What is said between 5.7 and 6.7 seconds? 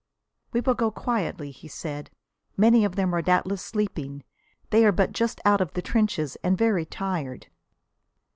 the trenches and